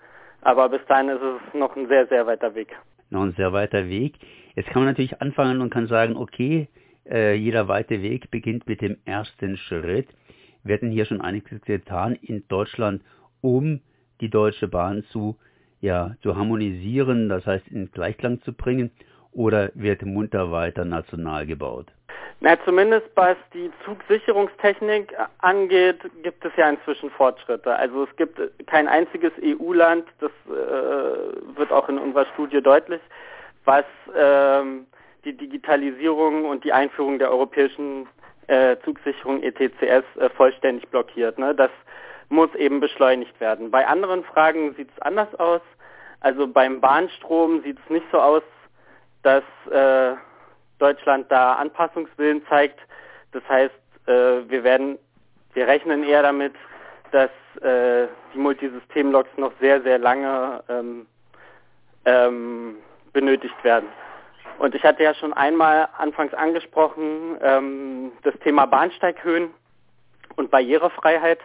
Aber 0.41 0.69
bis 0.69 0.85
dahin 0.87 1.09
ist 1.09 1.21
es 1.21 1.53
noch 1.53 1.75
ein 1.75 1.87
sehr, 1.87 2.07
sehr 2.07 2.27
weiter 2.27 2.53
Weg. 2.53 2.75
Noch 3.09 3.23
ein 3.23 3.33
sehr 3.33 3.53
weiter 3.53 3.87
Weg. 3.87 4.15
Jetzt 4.55 4.69
kann 4.69 4.83
man 4.83 4.91
natürlich 4.91 5.19
anfangen 5.21 5.61
und 5.61 5.71
kann 5.71 5.87
sagen, 5.87 6.15
okay, 6.15 6.67
äh, 7.09 7.33
jeder 7.33 7.67
weite 7.67 8.01
Weg 8.01 8.29
beginnt 8.29 8.67
mit 8.67 8.81
dem 8.81 8.97
ersten 9.05 9.57
Schritt. 9.57 10.07
Wir 10.63 10.75
hatten 10.75 10.91
hier 10.91 11.05
schon 11.05 11.21
einiges 11.21 11.61
getan 11.61 12.17
in 12.21 12.47
Deutschland, 12.47 13.01
um 13.41 13.81
die 14.21 14.29
Deutsche 14.29 14.67
Bahn 14.67 15.03
zu, 15.11 15.37
ja, 15.81 16.15
zu 16.21 16.35
harmonisieren, 16.37 17.29
das 17.29 17.45
heißt 17.45 17.67
in 17.67 17.91
Gleichklang 17.91 18.41
zu 18.41 18.53
bringen, 18.53 18.91
oder 19.33 19.71
wird 19.73 20.03
munter 20.03 20.51
weiter 20.51 20.85
national 20.85 21.45
gebaut? 21.45 21.87
Na, 22.39 22.57
zumindest 22.65 23.07
was 23.15 23.37
die 23.53 23.71
Zugsicherungstechnik 23.85 25.15
angeht, 25.39 25.99
gibt 26.23 26.43
es 26.43 26.51
ja 26.57 26.69
inzwischen 26.69 27.09
Fortschritte. 27.11 27.73
Also 27.73 28.03
es 28.03 28.15
gibt 28.17 28.37
kein 28.67 28.89
einziges 28.89 29.31
EU-Land, 29.41 30.05
das 30.19 30.31
äh, 30.47 31.57
wird 31.57 31.71
auch 31.71 31.87
in 31.87 31.97
unserer 31.97 32.25
Studie 32.33 32.61
deutlich, 32.61 32.99
was 33.63 33.85
ähm, 34.13 34.87
die 35.23 35.37
Digitalisierung 35.37 36.43
und 36.43 36.65
die 36.65 36.73
Einführung 36.73 37.17
der 37.17 37.31
europäischen 37.31 38.07
äh, 38.47 38.75
Zugsicherung 38.83 39.41
ETCS 39.41 40.03
äh, 40.19 40.29
vollständig 40.35 40.89
blockiert. 40.89 41.39
Ne? 41.39 41.55
Das 41.55 41.71
muss 42.27 42.53
eben 42.55 42.81
beschleunigt 42.81 43.39
werden. 43.39 43.71
Bei 43.71 43.87
anderen 43.87 44.23
Fragen 44.25 44.73
sieht 44.75 44.89
es 44.93 45.01
anders 45.01 45.33
aus. 45.35 45.61
Also 46.19 46.47
beim 46.47 46.81
Bahnstrom 46.81 47.61
sieht 47.63 47.77
es 47.83 47.89
nicht 47.89 48.05
so 48.11 48.19
aus, 48.19 48.43
dass 49.23 49.43
äh, 49.71 50.15
Deutschland 50.79 51.31
da 51.31 51.53
Anpassungswillen 51.53 52.45
zeigt. 52.47 52.79
Das 53.31 53.43
heißt, 53.49 53.73
äh, 54.05 54.49
wir 54.49 54.63
werden, 54.63 54.99
wir 55.53 55.67
rechnen 55.67 56.03
eher 56.03 56.21
damit, 56.21 56.53
dass 57.11 57.31
äh, 57.61 58.07
die 58.33 58.39
Multisystemloks 58.39 59.29
noch 59.37 59.53
sehr, 59.59 59.81
sehr 59.81 59.97
lange 59.99 60.63
ähm, 60.69 61.07
ähm, 62.05 62.75
benötigt 63.13 63.63
werden. 63.63 63.87
Und 64.59 64.75
ich 64.75 64.83
hatte 64.83 65.03
ja 65.03 65.13
schon 65.13 65.33
einmal 65.33 65.87
anfangs 65.97 66.33
angesprochen, 66.33 67.37
ähm, 67.41 68.11
das 68.23 68.33
Thema 68.43 68.65
Bahnsteighöhen 68.65 69.51
und 70.35 70.51
Barrierefreiheit. 70.51 71.39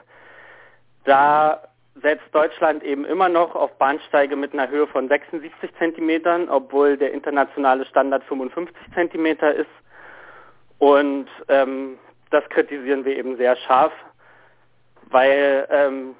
Da 1.04 1.67
setzt 2.02 2.32
Deutschland 2.32 2.82
eben 2.82 3.04
immer 3.04 3.28
noch 3.28 3.54
auf 3.54 3.76
Bahnsteige 3.78 4.36
mit 4.36 4.52
einer 4.52 4.68
Höhe 4.68 4.86
von 4.86 5.08
76 5.08 5.70
Zentimetern, 5.78 6.48
obwohl 6.48 6.96
der 6.96 7.12
internationale 7.12 7.84
Standard 7.86 8.24
55 8.24 8.74
Zentimeter 8.94 9.54
ist. 9.54 9.70
Und 10.78 11.26
ähm, 11.48 11.98
das 12.30 12.48
kritisieren 12.50 13.04
wir 13.04 13.16
eben 13.16 13.36
sehr 13.36 13.56
scharf, 13.56 13.92
weil 15.10 15.66
ähm, 15.70 16.14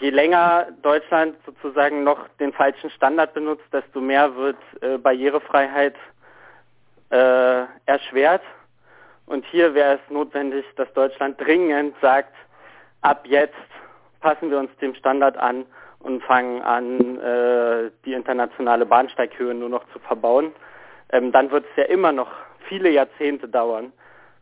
je 0.00 0.10
länger 0.10 0.68
Deutschland 0.82 1.36
sozusagen 1.44 2.02
noch 2.02 2.26
den 2.40 2.52
falschen 2.52 2.90
Standard 2.90 3.34
benutzt, 3.34 3.64
desto 3.72 4.00
mehr 4.00 4.34
wird 4.36 4.58
äh, 4.80 4.98
Barrierefreiheit 4.98 5.94
äh, 7.10 7.64
erschwert. 7.86 8.42
Und 9.26 9.44
hier 9.46 9.74
wäre 9.74 9.94
es 9.94 10.10
notwendig, 10.10 10.64
dass 10.76 10.92
Deutschland 10.92 11.40
dringend 11.40 11.94
sagt, 12.00 12.34
ab 13.02 13.26
jetzt 13.26 13.54
passen 14.20 14.50
wir 14.50 14.58
uns 14.58 14.70
dem 14.80 14.94
Standard 14.94 15.36
an 15.36 15.64
und 16.00 16.22
fangen 16.22 16.62
an, 16.62 17.18
äh, 17.18 17.90
die 18.04 18.12
internationale 18.12 18.86
Bahnsteighöhe 18.86 19.54
nur 19.54 19.68
noch 19.68 19.84
zu 19.92 19.98
verbauen. 20.00 20.52
Ähm, 21.10 21.32
dann 21.32 21.50
wird 21.50 21.64
es 21.70 21.76
ja 21.76 21.84
immer 21.84 22.12
noch 22.12 22.30
viele 22.68 22.90
Jahrzehnte 22.90 23.48
dauern, 23.48 23.92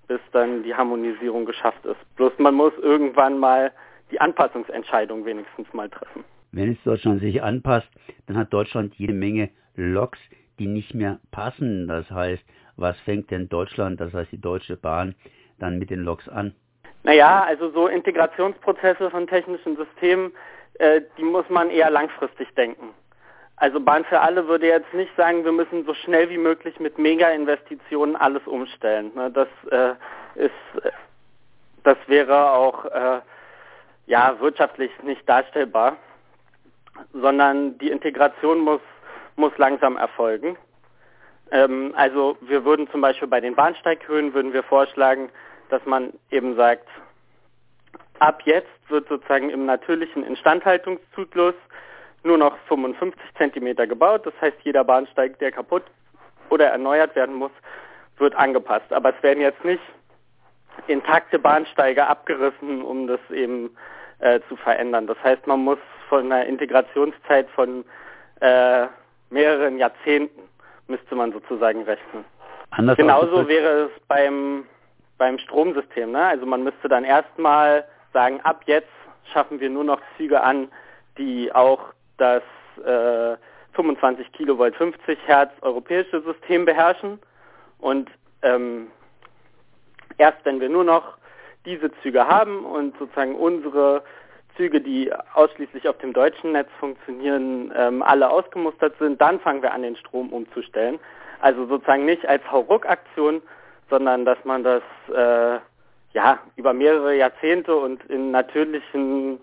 bis 0.09 0.21
dann 0.33 0.63
die 0.63 0.75
Harmonisierung 0.75 1.45
geschafft 1.45 1.85
ist. 1.85 1.99
Bloß 2.17 2.33
man 2.39 2.55
muss 2.55 2.73
irgendwann 2.81 3.39
mal 3.39 3.73
die 4.11 4.21
Anpassungsentscheidung 4.21 5.25
wenigstens 5.25 5.73
mal 5.73 5.89
treffen. 5.89 6.25
Wenn 6.53 6.73
es 6.73 6.83
Deutschland 6.85 7.21
sich 7.21 7.43
anpasst, 7.43 7.89
dann 8.27 8.37
hat 8.37 8.53
Deutschland 8.53 8.95
jede 8.95 9.13
Menge 9.13 9.51
Loks, 9.75 10.19
die 10.59 10.67
nicht 10.67 10.95
mehr 10.95 11.19
passen. 11.33 11.89
Das 11.89 12.09
heißt, 12.11 12.45
was 12.77 12.99
fängt 13.01 13.31
denn 13.31 13.49
Deutschland, 13.49 14.01
das 14.01 14.13
heißt 14.13 14.33
die 14.33 14.41
Deutsche 14.41 14.77
Bahn, 14.77 15.15
dann 15.59 15.79
mit 15.79 15.91
den 15.91 16.01
Loks 16.01 16.29
an? 16.29 16.55
Naja, 17.05 17.45
also 17.45 17.71
so 17.71 17.87
Integrationsprozesse 17.87 19.11
von 19.11 19.27
technischen 19.27 19.77
Systemen, 19.77 20.33
äh, 20.79 21.03
die 21.19 21.23
muss 21.23 21.49
man 21.51 21.71
eher 21.71 21.91
langfristig 21.91 22.53
denken. 22.55 22.95
Also 23.57 23.79
Bahn 23.79 24.05
für 24.07 24.21
alle 24.21 24.49
würde 24.49 24.67
jetzt 24.67 24.93
nicht 24.95 25.15
sagen, 25.17 25.45
wir 25.45 25.53
müssen 25.53 25.85
so 25.85 25.95
schnell 25.95 26.29
wie 26.29 26.39
möglich 26.39 26.81
mit 26.81 26.99
Mega-Investitionen 26.99 28.17
alles 28.17 28.45
umstellen. 28.47 29.13
Ne, 29.15 29.31
das 29.31 29.49
äh, 29.71 29.95
ist, 30.35 30.93
das 31.85 31.97
wäre 32.07 32.53
auch 32.53 32.85
äh, 32.87 33.21
ja 34.07 34.41
wirtschaftlich 34.41 34.91
nicht 35.03 35.29
darstellbar, 35.29 35.97
sondern 37.13 37.79
die 37.79 37.91
Integration 37.91 38.59
muss 38.59 38.81
muss 39.37 39.57
langsam 39.59 39.97
erfolgen. 39.97 40.57
Ähm, 41.51 41.93
also 41.97 42.37
wir 42.41 42.65
würden 42.65 42.89
zum 42.91 43.01
Beispiel 43.01 43.29
bei 43.29 43.41
den 43.41 43.55
Bahnsteighöhen 43.55 44.33
würden 44.35 44.53
wir 44.53 44.63
vorschlagen, 44.63 45.31
dass 45.71 45.85
man 45.87 46.13
eben 46.31 46.57
sagt, 46.57 46.89
ab 48.19 48.43
jetzt 48.45 48.69
wird 48.89 49.09
sozusagen 49.09 49.51
im 49.51 49.67
natürlichen 49.67 50.25
Instandhaltungszyklus 50.25 51.55
nur 52.23 52.39
noch 52.39 52.57
55 52.69 53.21
Zentimeter 53.37 53.87
gebaut. 53.87 54.27
Das 54.27 54.35
heißt, 54.41 54.57
jeder 54.63 54.85
Bahnsteig, 54.85 55.39
der 55.39 55.53
kaputt 55.53 55.85
oder 56.51 56.67
erneuert 56.67 57.15
werden 57.17 57.35
muss, 57.35 57.51
wird 58.19 58.35
angepasst. 58.35 58.93
Aber 58.93 59.15
es 59.15 59.23
werden 59.23 59.41
jetzt 59.41 59.65
nicht 59.65 59.83
intakte 60.87 61.39
Bahnsteige 61.39 62.07
abgerissen, 62.07 62.83
um 62.83 63.07
das 63.07 63.21
eben 63.31 63.77
äh, 64.21 64.41
zu 64.49 64.57
verändern. 64.57 65.07
Das 65.07 65.23
heißt, 65.23 65.47
man 65.47 65.61
muss 65.61 65.79
von 66.09 66.33
einer 66.33 66.47
Integrationszeit 66.47 67.49
von 67.51 67.85
äh, 68.41 68.87
mehreren 69.31 69.79
Jahrzehnten 69.79 70.43
müsste 70.87 71.15
man 71.15 71.33
sozusagen 71.33 71.83
rechnen. 71.83 72.25
Anders 72.71 72.97
Genauso 72.97 73.49
wäre 73.49 73.85
es 73.85 73.91
beim 74.09 74.67
beim 75.19 75.39
Stromsystem. 75.39 76.13
Ne? 76.13 76.25
Also 76.25 76.47
man 76.47 76.65
müsste 76.65 76.89
dann 76.89 77.05
erstmal 77.05 77.85
sagen, 78.13 78.41
ab 78.43 78.63
jetzt 78.67 78.89
schaffen 79.33 79.61
wir 79.61 79.71
nur 79.71 79.85
noch 79.85 80.01
Züge 80.17 80.43
an, 80.43 80.69
die 81.19 81.53
auch 81.55 81.81
das 82.19 82.43
äh, 82.85 83.37
25 83.75 84.33
Kilovolt 84.33 84.77
50 84.77 85.19
Hertz 85.27 85.53
europäische 85.63 86.23
System 86.23 86.65
beherrschen. 86.65 87.19
Und 87.79 88.11
ähm, 88.43 88.89
erst 90.19 90.39
wenn 90.45 90.61
wir 90.61 90.69
nur 90.69 90.85
noch 90.85 91.17
diese 91.65 91.91
Züge 92.03 92.27
haben 92.27 92.65
und 92.65 92.97
sozusagen 92.99 93.35
unsere 93.35 94.03
Züge, 94.57 94.81
die 94.81 95.13
ausschließlich 95.35 95.89
auf 95.89 95.99
dem 95.99 96.13
deutschen 96.13 96.53
Netz 96.53 96.69
funktionieren, 96.79 97.73
ähm, 97.77 98.03
alle 98.03 98.31
ausgemustert 98.31 98.95
sind, 98.99 99.21
dann 99.21 99.41
fangen 99.41 99.63
wir 99.63 99.73
an, 99.73 99.83
den 99.83 99.97
Strom 99.97 100.33
umzustellen. 100.33 101.01
Also 101.41 101.67
sozusagen 101.67 102.05
nicht 102.05 102.27
als 102.27 102.43
Hauruck-Aktion, 102.51 103.43
sondern 103.95 104.25
dass 104.25 104.39
man 104.45 104.65
das 104.65 104.83
äh, 105.15 105.61
ja 106.15 106.41
über 106.57 106.73
mehrere 106.73 107.15
Jahrzehnte 107.15 107.77
und 107.77 108.05
in 108.07 108.33
natürlichen 108.33 109.39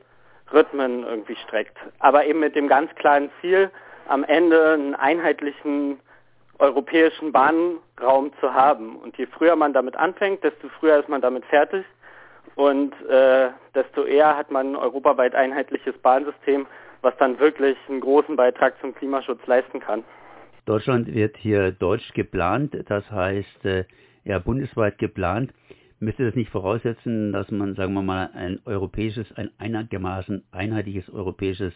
Rhythmen 0.52 1.06
irgendwie 1.06 1.38
streckt. 1.38 1.78
Aber 2.00 2.26
eben 2.26 2.42
mit 2.42 2.58
dem 2.58 2.68
ganz 2.68 2.94
klaren 2.96 3.30
Ziel, 3.40 3.72
am 4.10 4.26
Ende 4.26 4.74
einen 4.74 4.96
einheitlichen 4.96 6.00
europäischen 6.60 7.32
Bahnraum 7.32 8.32
zu 8.42 8.54
haben. 8.54 8.98
Und 8.98 9.18
je 9.18 9.26
früher 9.26 9.56
man 9.56 9.72
damit 9.72 9.96
anfängt, 9.96 10.44
desto 10.44 10.68
früher 10.80 11.00
ist 11.00 11.08
man 11.08 11.22
damit 11.22 11.46
fertig 11.46 11.86
und 12.56 12.94
äh, 13.10 13.52
desto 13.74 14.04
eher 14.04 14.36
hat 14.36 14.52
man 14.52 14.74
ein 14.74 14.76
europaweit 14.76 15.34
einheitliches 15.34 15.98
Bahnsystem, 16.00 16.68
was 17.02 17.16
dann 17.20 17.40
wirklich 17.40 17.78
einen 17.88 18.02
großen 18.02 18.36
Beitrag 18.36 18.74
zum 18.82 18.94
Klimaschutz 18.94 19.40
leisten 19.48 19.80
kann. 19.80 20.04
Deutschland 20.66 21.14
wird 21.14 21.38
hier 21.38 21.72
deutsch 21.72 22.14
geplant, 22.14 22.78
das 22.88 23.10
heißt 23.10 23.66
äh, 23.66 23.86
ja 24.24 24.40
bundesweit 24.40 24.98
geplant. 24.98 25.54
Müsste 26.00 26.26
das 26.26 26.36
nicht 26.36 26.50
voraussetzen, 26.50 27.32
dass 27.32 27.52
man, 27.52 27.76
sagen 27.76 27.94
wir 27.94 28.02
mal, 28.02 28.32
ein 28.34 28.60
europäisches, 28.66 29.28
ein 29.36 29.52
einigermaßen 29.60 30.44
einheitliches 30.52 31.10
europäisches 31.14 31.74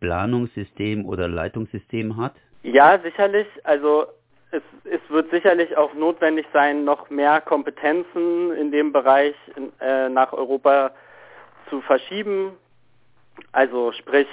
Planungssystem 0.00 1.04
oder 1.04 1.28
Leitungssystem 1.28 2.16
hat? 2.16 2.34
Ja, 2.62 2.98
sicherlich. 2.98 3.46
Also 3.64 4.06
es, 4.52 4.62
es 4.84 5.00
wird 5.10 5.30
sicherlich 5.30 5.76
auch 5.76 5.92
notwendig 5.94 6.46
sein, 6.52 6.84
noch 6.84 7.10
mehr 7.10 7.40
Kompetenzen 7.40 8.52
in 8.52 8.70
dem 8.72 8.92
Bereich 8.92 9.34
äh, 9.80 10.08
nach 10.08 10.32
Europa 10.32 10.92
zu 11.68 11.80
verschieben. 11.82 12.52
Also 13.52 13.92
sprich 13.92 14.28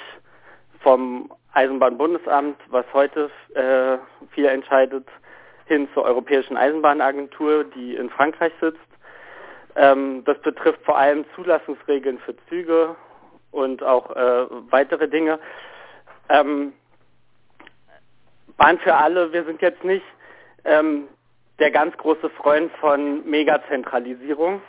vom 0.81 1.31
Eisenbahnbundesamt, 1.53 2.58
was 2.69 2.86
heute 2.93 3.29
äh, 3.53 3.98
viel 4.31 4.46
entscheidet, 4.46 5.08
hin 5.69 5.88
zur 5.93 6.03
Europäischen 6.03 6.57
Eisenbahnagentur, 6.57 7.63
die 7.63 7.95
in 7.95 8.09
Frankreich 8.09 8.51
sitzt. 8.59 8.79
Ähm, 9.75 10.23
das 10.25 10.38
betrifft 10.41 10.83
vor 10.83 10.97
allem 10.97 11.23
Zulassungsregeln 11.35 12.19
für 12.19 12.35
Züge 12.49 12.95
und 13.51 13.81
auch 13.83 14.13
äh, 14.15 14.45
weitere 14.71 15.07
Dinge. 15.07 15.39
Ähm, 16.27 16.73
Bahn 18.57 18.77
für 18.79 18.95
alle, 18.95 19.31
wir 19.31 19.45
sind 19.45 19.61
jetzt 19.61 19.83
nicht 19.85 20.03
ähm, 20.65 21.07
der 21.59 21.71
ganz 21.71 21.95
große 21.97 22.29
Freund 22.31 22.71
von 22.79 23.27
Megazentralisierung. 23.29 24.61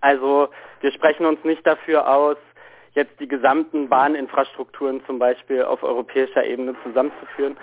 Also 0.00 0.48
wir 0.80 0.92
sprechen 0.92 1.26
uns 1.26 1.42
nicht 1.44 1.66
dafür 1.66 2.08
aus, 2.08 2.36
jetzt 2.92 3.18
die 3.20 3.28
gesamten 3.28 3.88
Bahninfrastrukturen 3.88 5.04
zum 5.06 5.18
Beispiel 5.18 5.62
auf 5.64 5.82
europäischer 5.82 6.44
Ebene 6.44 6.74
zusammenzuführen, 6.82 7.56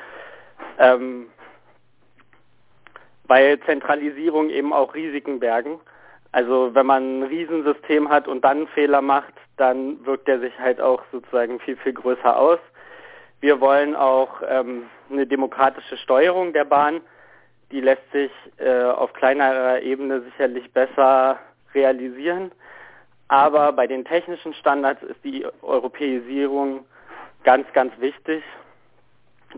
ähm, 0.77 1.27
weil 3.27 3.59
Zentralisierung 3.61 4.49
eben 4.49 4.73
auch 4.73 4.93
Risiken 4.93 5.39
bergen. 5.39 5.79
Also 6.31 6.73
wenn 6.73 6.85
man 6.85 7.19
ein 7.19 7.23
Riesensystem 7.23 8.09
hat 8.09 8.27
und 8.27 8.43
dann 8.43 8.57
einen 8.57 8.67
Fehler 8.67 9.01
macht, 9.01 9.33
dann 9.57 10.03
wirkt 10.05 10.27
der 10.27 10.39
sich 10.39 10.57
halt 10.59 10.81
auch 10.81 11.03
sozusagen 11.11 11.59
viel, 11.59 11.77
viel 11.77 11.93
größer 11.93 12.37
aus. 12.37 12.59
Wir 13.39 13.59
wollen 13.61 13.95
auch 13.95 14.41
ähm, 14.47 14.89
eine 15.11 15.27
demokratische 15.27 15.97
Steuerung 15.97 16.53
der 16.53 16.65
Bahn. 16.65 17.01
Die 17.71 17.81
lässt 17.81 18.09
sich 18.11 18.31
äh, 18.57 18.83
auf 18.83 19.13
kleinerer 19.13 19.81
Ebene 19.81 20.21
sicherlich 20.21 20.71
besser 20.71 21.39
realisieren. 21.73 22.51
Aber 23.27 23.71
bei 23.73 23.87
den 23.87 24.05
technischen 24.05 24.53
Standards 24.53 25.03
ist 25.03 25.23
die 25.23 25.45
Europäisierung 25.61 26.85
ganz, 27.43 27.71
ganz 27.73 27.91
wichtig. 27.99 28.43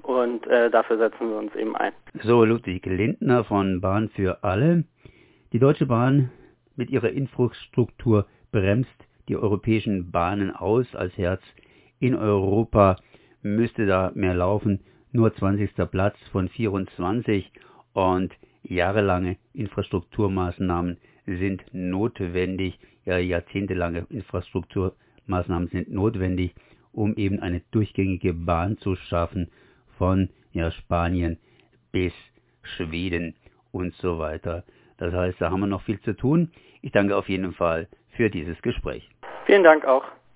Und 0.03 0.45
äh, 0.47 0.69
dafür 0.69 0.97
setzen 0.97 1.29
wir 1.29 1.37
uns 1.37 1.55
eben 1.55 1.75
ein. 1.75 1.93
So, 2.23 2.43
Ludwig 2.45 2.85
Lindner 2.85 3.43
von 3.43 3.81
Bahn 3.81 4.09
für 4.09 4.43
alle. 4.43 4.83
Die 5.53 5.59
Deutsche 5.59 5.85
Bahn 5.85 6.31
mit 6.75 6.89
ihrer 6.89 7.09
Infrastruktur 7.09 8.25
bremst 8.51 8.89
die 9.27 9.37
europäischen 9.37 10.11
Bahnen 10.11 10.51
aus 10.51 10.93
als 10.95 11.17
Herz 11.17 11.41
in 11.99 12.15
Europa 12.15 12.97
müsste 13.41 13.85
da 13.85 14.11
mehr 14.15 14.33
laufen. 14.33 14.81
Nur 15.11 15.33
20. 15.33 15.71
Platz 15.89 16.17
von 16.31 16.49
24 16.49 17.51
und 17.93 18.33
jahrelange 18.63 19.37
Infrastrukturmaßnahmen 19.53 20.97
sind 21.25 21.63
notwendig, 21.71 22.77
ja 23.05 23.17
jahrzehntelange 23.17 24.05
Infrastrukturmaßnahmen 24.09 25.69
sind 25.69 25.91
notwendig, 25.91 26.53
um 26.91 27.15
eben 27.15 27.39
eine 27.39 27.61
durchgängige 27.71 28.33
Bahn 28.33 28.77
zu 28.77 28.95
schaffen 28.95 29.49
von 29.97 30.29
ja, 30.51 30.71
Spanien 30.71 31.37
bis 31.91 32.13
Schweden 32.63 33.35
und 33.71 33.93
so 33.95 34.19
weiter. 34.19 34.63
Das 34.97 35.13
heißt, 35.13 35.41
da 35.41 35.51
haben 35.51 35.59
wir 35.59 35.67
noch 35.67 35.83
viel 35.83 35.99
zu 36.01 36.13
tun. 36.13 36.51
Ich 36.81 36.91
danke 36.91 37.15
auf 37.15 37.27
jeden 37.29 37.53
Fall 37.53 37.87
für 38.11 38.29
dieses 38.29 38.61
Gespräch. 38.61 39.09
Vielen 39.45 39.63
Dank 39.63 39.85
auch. 39.85 40.05